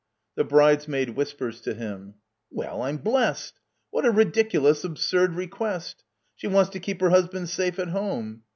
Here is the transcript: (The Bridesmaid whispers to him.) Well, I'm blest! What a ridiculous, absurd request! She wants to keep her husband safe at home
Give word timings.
(The 0.33 0.43
Bridesmaid 0.43 1.11
whispers 1.11 1.61
to 1.61 1.75
him.) 1.75 2.15
Well, 2.49 2.81
I'm 2.81 2.97
blest! 2.97 3.59
What 3.91 4.03
a 4.03 4.09
ridiculous, 4.09 4.83
absurd 4.83 5.35
request! 5.35 6.03
She 6.35 6.47
wants 6.47 6.71
to 6.71 6.79
keep 6.79 7.01
her 7.01 7.11
husband 7.11 7.49
safe 7.49 7.77
at 7.77 7.89
home 7.89 8.41